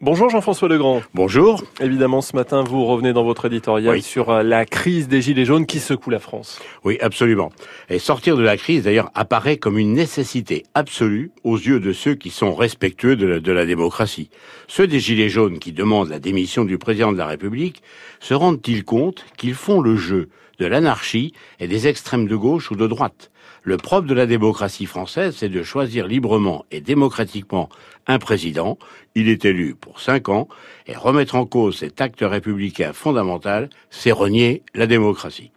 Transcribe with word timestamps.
Bonjour 0.00 0.30
Jean-François 0.30 0.68
Legrand. 0.68 1.02
Bonjour. 1.12 1.64
Évidemment, 1.80 2.20
ce 2.20 2.36
matin, 2.36 2.62
vous 2.62 2.84
revenez 2.84 3.12
dans 3.12 3.24
votre 3.24 3.46
éditorial 3.46 3.96
Oui. 3.96 4.02
sur 4.02 4.30
euh, 4.30 4.42
la 4.44 4.64
crise 4.64 5.08
des 5.08 5.20
Gilets 5.20 5.44
jaunes 5.44 5.66
qui 5.66 5.80
secoue 5.80 6.10
la 6.10 6.20
France. 6.20 6.60
Oui, 6.84 6.98
absolument. 7.00 7.50
Et 7.90 7.98
sortir 7.98 8.36
de 8.36 8.42
la 8.44 8.56
crise, 8.56 8.84
d'ailleurs, 8.84 9.10
apparaît 9.16 9.56
comme 9.56 9.76
une 9.76 9.94
nécessité 9.94 10.62
absolue 10.74 11.32
aux 11.42 11.56
yeux 11.56 11.80
de 11.80 11.92
ceux 11.92 12.14
qui 12.14 12.30
sont 12.30 12.54
respectueux 12.54 13.16
de 13.16 13.26
la, 13.26 13.40
de 13.40 13.50
la 13.52 13.66
démocratie. 13.66 14.30
Ceux 14.68 14.86
des 14.86 15.00
Gilets 15.00 15.28
jaunes 15.28 15.58
qui 15.58 15.72
demandent 15.72 16.10
la 16.10 16.20
démission 16.20 16.64
du 16.64 16.78
président 16.78 17.10
de 17.10 17.18
la 17.18 17.26
République 17.26 17.82
se 18.20 18.34
rendent-ils 18.34 18.84
compte 18.84 19.26
qu'ils 19.36 19.54
font 19.54 19.80
le 19.80 19.96
jeu 19.96 20.28
de 20.60 20.66
l'anarchie 20.66 21.32
et 21.58 21.66
des 21.66 21.88
extrêmes 21.88 22.28
de 22.28 22.36
gauche 22.36 22.70
ou 22.70 22.76
de 22.76 22.86
droite? 22.86 23.32
Le 23.62 23.76
propre 23.76 24.06
de 24.06 24.14
la 24.14 24.26
démocratie 24.26 24.86
française, 24.86 25.34
c'est 25.36 25.48
de 25.48 25.62
choisir 25.62 26.06
librement 26.06 26.64
et 26.70 26.80
démocratiquement 26.80 27.68
un 28.06 28.18
président. 28.18 28.78
Il 29.14 29.28
est 29.28 29.44
élu 29.44 29.74
pour 29.74 30.00
cinq 30.00 30.28
ans 30.28 30.48
et 30.86 30.94
remettre 30.94 31.34
en 31.34 31.44
cause 31.44 31.78
cet 31.78 32.00
acte 32.00 32.20
républicain 32.22 32.92
fondamental, 32.92 33.68
c'est 33.90 34.12
renier 34.12 34.62
la 34.74 34.86
démocratie. 34.86 35.50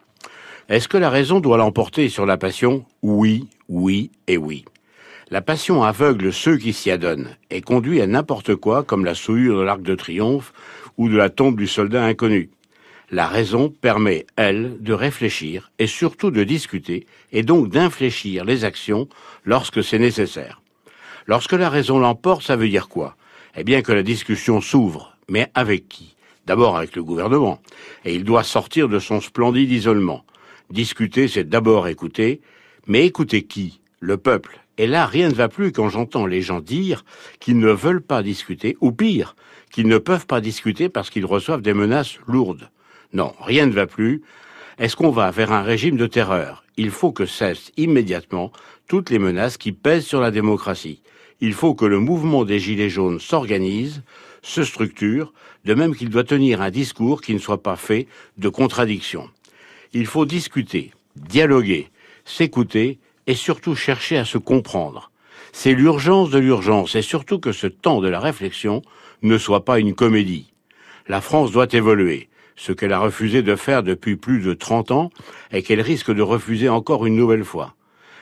Est-ce 0.70 0.88
que 0.88 0.98
la 0.98 1.10
raison 1.10 1.40
doit 1.40 1.58
l'emporter 1.58 2.10
sur 2.10 2.26
la 2.26 2.38
passion? 2.38 2.86
Oui, 3.02 3.48
oui 3.68 4.12
et 4.28 4.38
oui. 4.38 4.66
La 5.30 5.42
passion 5.42 5.84
aveugle 5.84 6.34
ceux 6.34 6.58
qui 6.58 6.74
s'y 6.74 6.92
adonnent 6.92 7.30
et 7.50 7.62
conduit 7.62 8.02
à 8.02 8.08
n'importe 8.08 8.56
quoi 8.56 8.84
comme 8.84 9.06
la 9.06 9.16
souillure 9.16 9.58
de 9.58 9.64
l'arc 9.64 9.82
de 9.82 9.96
triomphe 9.96 10.54
ou 10.98 11.08
de 11.08 11.16
la 11.16 11.30
tombe 11.30 11.58
du 11.58 11.68
soldat 11.68 12.04
inconnu. 12.04 12.50
La 13.14 13.28
raison 13.28 13.68
permet, 13.68 14.26
elle, 14.38 14.78
de 14.80 14.94
réfléchir 14.94 15.70
et 15.80 15.88
surtout 15.88 16.32
de 16.32 16.46
discuter 16.46 17.06
et 17.34 17.44
donc 17.44 17.68
d'infléchir 17.68 18.46
les 18.46 18.64
actions 18.64 19.10
lorsque 19.44 19.84
c'est 19.84 20.00
nécessaire. 20.00 20.62
Lorsque 21.28 21.52
la 21.52 21.70
raison 21.70 22.00
l'emporte, 22.00 22.44
ça 22.44 22.56
veut 22.56 22.70
dire 22.70 22.88
quoi? 22.88 23.18
Eh 23.58 23.66
bien 23.66 23.82
que 23.82 23.92
la 23.92 24.02
discussion 24.02 24.62
s'ouvre, 24.62 25.18
mais 25.28 25.52
avec 25.56 25.90
qui? 25.90 26.16
D'abord 26.46 26.78
avec 26.78 26.96
le 26.96 27.04
gouvernement, 27.04 27.62
et 28.06 28.16
il 28.16 28.24
doit 28.24 28.44
sortir 28.44 28.88
de 28.88 28.98
son 28.98 29.20
splendide 29.20 29.72
isolement. 29.72 30.24
Discuter, 30.70 31.28
c'est 31.28 31.50
d'abord 31.50 31.90
écouter, 31.90 32.40
mais 32.88 33.06
écouter 33.06 33.44
qui? 33.44 33.82
Le 34.00 34.16
peuple. 34.16 34.62
Et 34.78 34.88
là, 34.88 35.06
rien 35.06 35.28
ne 35.28 35.34
va 35.34 35.50
plus 35.50 35.74
quand 35.74 35.90
j'entends 35.90 36.26
les 36.26 36.42
gens 36.42 36.62
dire 36.62 37.04
qu'ils 37.42 37.60
ne 37.60 37.72
veulent 37.72 38.02
pas 38.02 38.24
discuter, 38.24 38.78
ou 38.80 38.94
pire, 38.94 39.36
qu'ils 39.70 39.88
ne 39.88 39.98
peuvent 39.98 40.28
pas 40.28 40.40
discuter 40.40 40.88
parce 40.88 41.10
qu'ils 41.10 41.26
reçoivent 41.26 41.62
des 41.62 41.74
menaces 41.74 42.18
lourdes. 42.26 42.70
Non, 43.14 43.34
rien 43.42 43.66
ne 43.66 43.74
va 43.74 43.88
plus. 43.88 44.22
Est-ce 44.78 44.96
qu'on 44.96 45.12
va 45.12 45.32
vers 45.32 45.52
un 45.52 45.64
régime 45.64 45.98
de 45.98 46.08
terreur? 46.08 46.64
Il 46.78 46.92
faut 46.92 47.12
que 47.12 47.26
cessent 47.26 47.72
immédiatement 47.78 48.52
toutes 48.88 49.10
les 49.10 49.20
menaces 49.20 49.58
qui 49.58 49.72
pèsent 49.72 50.06
sur 50.06 50.22
la 50.22 50.32
démocratie. 50.32 51.02
Il 51.42 51.54
faut 51.54 51.74
que 51.74 51.86
le 51.86 52.00
mouvement 52.00 52.46
des 52.46 52.60
Gilets 52.60 52.90
jaunes 52.90 53.20
s'organise, 53.20 54.04
se 54.42 54.64
structure, 54.64 55.34
de 55.66 55.74
même 55.74 55.96
qu'il 55.96 56.10
doit 56.10 56.24
tenir 56.24 56.62
un 56.62 56.72
discours 56.72 57.22
qui 57.22 57.34
ne 57.34 57.40
soit 57.40 57.62
pas 57.62 57.76
fait 57.76 58.08
de 58.38 58.50
contradictions. 58.50 59.30
Il 59.94 60.06
faut 60.06 60.26
discuter, 60.26 60.92
dialoguer, 61.16 61.90
s'écouter 62.26 63.00
et 63.28 63.36
surtout 63.36 63.76
chercher 63.76 64.18
à 64.18 64.26
se 64.26 64.38
comprendre. 64.38 65.12
C'est 65.52 65.74
l'urgence 65.74 66.30
de 66.30 66.40
l'urgence 66.40 66.96
et 66.96 67.02
surtout 67.02 67.40
que 67.40 67.52
ce 67.52 67.68
temps 67.68 68.00
de 68.00 68.08
la 68.08 68.20
réflexion 68.20 68.82
ne 69.22 69.38
soit 69.38 69.66
pas 69.66 69.80
une 69.80 69.94
comédie. 69.94 70.54
La 71.08 71.22
France 71.22 71.52
doit 71.52 71.68
évoluer, 71.74 72.30
ce 72.62 72.72
qu'elle 72.72 72.94
a 72.94 73.00
refusé 73.00 73.42
de 73.42 73.56
faire 73.56 73.82
depuis 73.82 74.18
plus 74.18 74.40
de 74.40 74.54
30 74.54 74.92
ans 74.92 75.10
et 75.52 75.64
qu'elle 75.64 75.82
risque 75.82 76.14
de 76.14 76.22
refuser 76.22 76.70
encore 76.70 77.08
une 77.08 77.16
nouvelle 77.16 77.44
fois. 77.44 77.74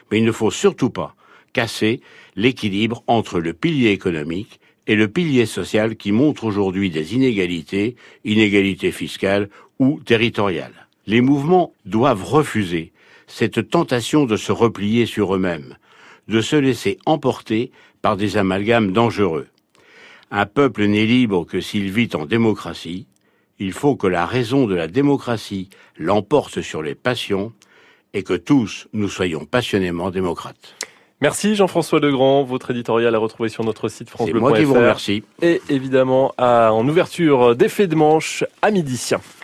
Mais 0.09 0.19
il 0.19 0.23
ne 0.23 0.31
faut 0.31 0.49
surtout 0.49 0.89
pas 0.89 1.13
casser 1.51 1.99
l'équilibre 2.37 3.03
entre 3.07 3.41
le 3.41 3.51
pilier 3.51 3.89
économique 3.89 4.61
et 4.87 4.95
le 4.95 5.09
pilier 5.09 5.45
social 5.45 5.97
qui 5.97 6.13
montre 6.13 6.45
aujourd'hui 6.45 6.89
des 6.89 7.15
inégalités, 7.15 7.97
inégalités 8.23 8.93
fiscales 8.93 9.49
ou 9.77 9.99
territoriales. 10.05 10.87
Les 11.05 11.19
mouvements 11.19 11.73
doivent 11.85 12.23
refuser 12.23 12.93
cette 13.27 13.69
tentation 13.69 14.23
de 14.23 14.37
se 14.37 14.53
replier 14.53 15.05
sur 15.05 15.35
eux-mêmes, 15.35 15.75
de 16.29 16.39
se 16.39 16.55
laisser 16.55 16.97
emporter 17.05 17.71
par 18.01 18.15
des 18.15 18.37
amalgames 18.37 18.93
dangereux. 18.93 19.47
Un 20.31 20.45
peuple 20.45 20.85
n'est 20.85 21.05
libre 21.05 21.43
que 21.43 21.59
s'il 21.59 21.91
vit 21.91 22.09
en 22.13 22.25
démocratie. 22.25 23.05
Il 23.59 23.73
faut 23.73 23.95
que 23.95 24.07
la 24.07 24.25
raison 24.25 24.67
de 24.67 24.75
la 24.75 24.87
démocratie 24.87 25.69
l'emporte 25.97 26.61
sur 26.61 26.81
les 26.81 26.95
passions 26.95 27.51
et 28.13 28.23
que 28.23 28.33
tous 28.33 28.87
nous 28.93 29.09
soyons 29.09 29.45
passionnément 29.45 30.11
démocrates. 30.11 30.75
Merci 31.21 31.55
Jean-François 31.55 31.99
Legrand. 31.99 32.43
Votre 32.43 32.71
éditorial 32.71 33.13
à 33.13 33.17
retrouver 33.17 33.49
sur 33.49 33.65
notre 33.65 33.89
site 33.89 34.09
C'est 34.17 34.31
moi 34.33 34.53
qui 34.53 34.63
vous 34.63 34.73
francebleu.fr 34.73 34.79
remercie. 34.79 35.23
et 35.41 35.61
évidemment 35.67 36.33
à, 36.37 36.71
en 36.71 36.87
ouverture 36.87 37.55
d'effet 37.57 37.87
de 37.87 37.95
manche 37.95 38.45
à 38.61 38.71
midi. 38.71 38.97